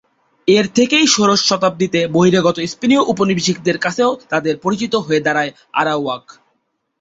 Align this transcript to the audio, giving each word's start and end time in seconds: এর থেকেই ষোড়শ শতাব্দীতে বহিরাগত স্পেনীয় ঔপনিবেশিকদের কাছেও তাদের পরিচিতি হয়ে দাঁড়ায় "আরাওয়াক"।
এর 0.47 0.65
থেকেই 0.75 1.05
ষোড়শ 1.07 1.41
শতাব্দীতে 1.45 1.99
বহিরাগত 2.07 2.57
স্পেনীয় 2.65 3.01
ঔপনিবেশিকদের 3.03 3.77
কাছেও 3.77 4.11
তাদের 4.29 4.53
পরিচিতি 4.57 4.97
হয়ে 4.99 5.21
দাঁড়ায় 5.21 5.51
"আরাওয়াক"। 5.73 6.23